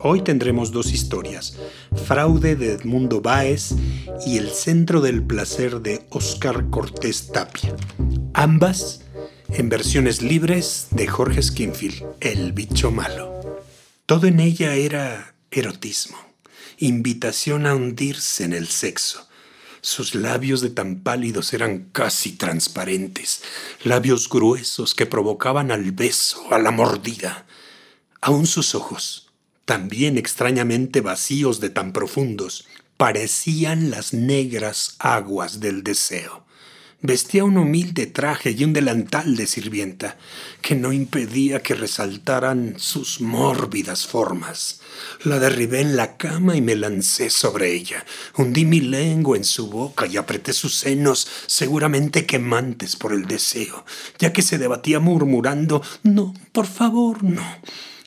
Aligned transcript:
Hoy 0.00 0.22
tendremos 0.22 0.70
dos 0.70 0.92
historias, 0.92 1.56
Fraude 2.06 2.54
de 2.54 2.74
Edmundo 2.74 3.20
Báez 3.20 3.72
y 4.24 4.36
El 4.36 4.50
Centro 4.50 5.00
del 5.00 5.24
Placer 5.24 5.80
de 5.80 6.06
Oscar 6.10 6.70
Cortés 6.70 7.32
Tapia, 7.32 7.74
ambas 8.32 9.00
en 9.48 9.68
versiones 9.68 10.22
libres 10.22 10.86
de 10.92 11.08
Jorge 11.08 11.42
Skinfield, 11.42 12.04
El 12.20 12.52
bicho 12.52 12.92
malo. 12.92 13.60
Todo 14.06 14.28
en 14.28 14.38
ella 14.38 14.76
era 14.76 15.34
erotismo, 15.50 16.16
invitación 16.78 17.66
a 17.66 17.74
hundirse 17.74 18.44
en 18.44 18.52
el 18.52 18.68
sexo. 18.68 19.26
Sus 19.80 20.14
labios 20.14 20.60
de 20.60 20.70
tan 20.70 21.00
pálidos 21.00 21.52
eran 21.54 21.88
casi 21.90 22.32
transparentes, 22.36 23.42
labios 23.82 24.28
gruesos 24.28 24.94
que 24.94 25.06
provocaban 25.06 25.72
al 25.72 25.90
beso, 25.90 26.54
a 26.54 26.60
la 26.60 26.70
mordida. 26.70 27.46
Aún 28.20 28.46
sus 28.46 28.76
ojos, 28.76 29.27
también 29.68 30.16
extrañamente 30.16 31.02
vacíos 31.02 31.60
de 31.60 31.68
tan 31.68 31.92
profundos, 31.92 32.66
parecían 32.96 33.90
las 33.90 34.14
negras 34.14 34.96
aguas 34.98 35.60
del 35.60 35.82
deseo. 35.82 36.46
Vestía 37.02 37.44
un 37.44 37.58
humilde 37.58 38.06
traje 38.06 38.52
y 38.52 38.64
un 38.64 38.72
delantal 38.72 39.36
de 39.36 39.46
sirvienta, 39.46 40.16
que 40.62 40.74
no 40.74 40.94
impedía 40.94 41.60
que 41.60 41.74
resaltaran 41.74 42.76
sus 42.78 43.20
mórbidas 43.20 44.06
formas. 44.06 44.80
La 45.22 45.38
derribé 45.38 45.82
en 45.82 45.96
la 45.96 46.16
cama 46.16 46.56
y 46.56 46.62
me 46.62 46.74
lancé 46.74 47.28
sobre 47.28 47.74
ella. 47.74 48.06
Hundí 48.38 48.64
mi 48.64 48.80
lengua 48.80 49.36
en 49.36 49.44
su 49.44 49.68
boca 49.68 50.06
y 50.06 50.16
apreté 50.16 50.54
sus 50.54 50.76
senos, 50.76 51.28
seguramente 51.46 52.24
quemantes 52.24 52.96
por 52.96 53.12
el 53.12 53.26
deseo, 53.26 53.84
ya 54.18 54.32
que 54.32 54.40
se 54.40 54.56
debatía 54.56 54.98
murmurando 54.98 55.82
No, 56.04 56.32
por 56.52 56.66
favor, 56.66 57.22
no. 57.22 57.44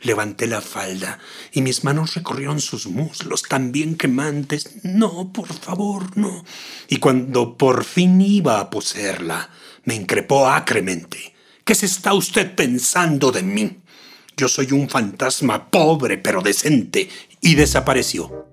Levanté 0.00 0.46
la 0.46 0.60
falda 0.60 1.18
y 1.50 1.60
mis 1.60 1.82
manos 1.82 2.14
recorrieron 2.14 2.60
sus 2.60 2.86
muslos 2.86 3.42
también 3.42 3.96
quemantes. 3.96 4.84
No, 4.84 5.32
por 5.32 5.52
favor, 5.52 6.16
no. 6.16 6.44
Y 6.88 6.98
cuando 6.98 7.56
por 7.58 7.84
fin 7.84 8.20
iba 8.20 8.60
a 8.60 8.70
poseerla, 8.70 9.50
me 9.84 9.96
increpó 9.96 10.46
acremente. 10.46 11.34
¿Qué 11.64 11.74
se 11.74 11.86
está 11.86 12.14
usted 12.14 12.54
pensando 12.54 13.32
de 13.32 13.42
mí? 13.42 13.80
Yo 14.36 14.46
soy 14.46 14.70
un 14.70 14.88
fantasma 14.88 15.68
pobre 15.68 16.16
pero 16.16 16.42
decente. 16.42 17.08
Y 17.40 17.56
desapareció. 17.56 18.46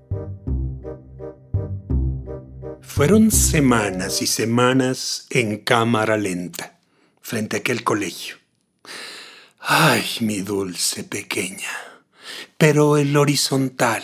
Fueron 2.82 3.30
semanas 3.30 4.22
y 4.22 4.28
semanas 4.28 5.28
en 5.30 5.58
cámara 5.58 6.18
lenta, 6.18 6.80
frente 7.22 7.58
a 7.58 7.60
aquel 7.60 7.84
colegio 7.84 8.38
Ay, 9.68 10.06
mi 10.20 10.42
dulce 10.42 11.04
pequeña. 11.04 11.72
Pero 12.56 12.98
el 12.98 13.18
horizontal, 13.18 14.04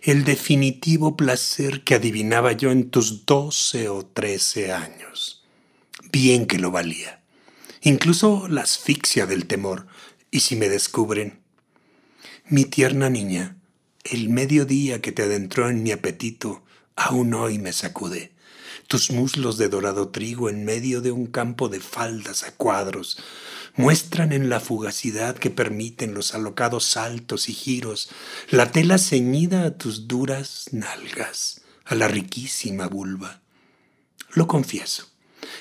el 0.00 0.22
definitivo 0.22 1.16
placer 1.16 1.82
que 1.82 1.96
adivinaba 1.96 2.52
yo 2.52 2.70
en 2.70 2.88
tus 2.88 3.26
doce 3.26 3.88
o 3.88 4.06
trece 4.06 4.70
años. 4.72 5.42
Bien 6.12 6.46
que 6.46 6.60
lo 6.60 6.70
valía. 6.70 7.20
Incluso 7.80 8.46
la 8.46 8.60
asfixia 8.60 9.26
del 9.26 9.46
temor. 9.46 9.88
¿Y 10.30 10.38
si 10.38 10.54
me 10.54 10.68
descubren? 10.68 11.40
Mi 12.48 12.64
tierna 12.64 13.10
niña, 13.10 13.56
el 14.04 14.28
mediodía 14.28 15.02
que 15.02 15.10
te 15.10 15.22
adentró 15.22 15.68
en 15.68 15.82
mi 15.82 15.90
apetito, 15.90 16.62
aún 16.94 17.34
hoy 17.34 17.58
me 17.58 17.72
sacude. 17.72 18.30
Tus 18.86 19.10
muslos 19.10 19.58
de 19.58 19.68
dorado 19.68 20.08
trigo 20.08 20.48
en 20.48 20.64
medio 20.64 21.00
de 21.00 21.12
un 21.12 21.26
campo 21.26 21.68
de 21.68 21.80
faldas 21.80 22.44
a 22.44 22.52
cuadros, 22.52 23.18
muestran 23.76 24.32
en 24.32 24.48
la 24.48 24.60
fugacidad 24.60 25.36
que 25.36 25.50
permiten 25.50 26.14
los 26.14 26.34
alocados 26.34 26.84
saltos 26.84 27.48
y 27.48 27.54
giros 27.54 28.10
la 28.50 28.70
tela 28.70 28.98
ceñida 28.98 29.64
a 29.64 29.78
tus 29.78 30.08
duras 30.08 30.66
nalgas, 30.72 31.62
a 31.84 31.94
la 31.94 32.08
riquísima 32.08 32.86
vulva. 32.86 33.40
Lo 34.34 34.46
confieso, 34.46 35.08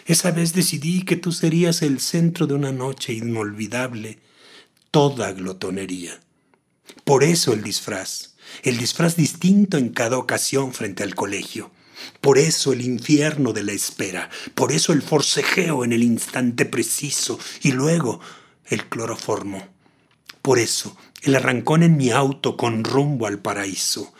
esa 0.05 0.31
vez 0.31 0.53
decidí 0.53 1.03
que 1.03 1.15
tú 1.15 1.31
serías 1.31 1.81
el 1.81 1.99
centro 1.99 2.47
de 2.47 2.53
una 2.53 2.71
noche 2.71 3.13
inolvidable, 3.13 4.19
toda 4.91 5.31
glotonería. 5.31 6.19
Por 7.05 7.23
eso 7.23 7.53
el 7.53 7.63
disfraz, 7.63 8.35
el 8.63 8.77
disfraz 8.77 9.15
distinto 9.15 9.77
en 9.77 9.89
cada 9.89 10.17
ocasión 10.17 10.73
frente 10.73 11.03
al 11.03 11.15
colegio 11.15 11.71
por 12.19 12.37
eso 12.37 12.73
el 12.73 12.81
infierno 12.81 13.53
de 13.53 13.63
la 13.63 13.71
espera, 13.71 14.29
por 14.55 14.71
eso 14.71 14.93
el 14.93 15.01
forcejeo 15.01 15.83
en 15.83 15.93
el 15.93 16.03
instante 16.03 16.65
preciso 16.65 17.39
y 17.61 17.71
luego 17.71 18.19
el 18.65 18.87
cloroformo. 18.87 19.67
Por 20.41 20.59
eso 20.59 20.97
el 21.21 21.35
arrancón 21.35 21.83
en 21.83 21.97
mi 21.97 22.09
auto 22.09 22.57
con 22.57 22.83
rumbo 22.83 23.27
al 23.27 23.39
paraíso. 23.39 24.13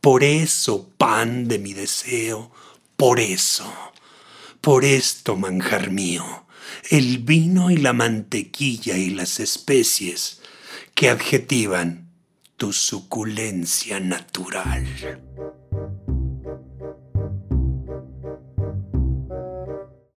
Por 0.00 0.22
eso, 0.24 0.90
pan 0.96 1.48
de 1.48 1.58
mi 1.58 1.74
deseo, 1.74 2.52
por 2.96 3.18
eso, 3.18 3.70
por 4.60 4.84
esto, 4.84 5.36
manjar 5.36 5.90
mío, 5.90 6.46
el 6.90 7.18
vino 7.18 7.70
y 7.70 7.76
la 7.76 7.92
mantequilla 7.92 8.96
y 8.96 9.10
las 9.10 9.40
especies 9.40 10.40
que 10.94 11.10
adjetivan 11.10 12.08
tu 12.56 12.72
suculencia 12.72 14.00
natural. 14.00 14.86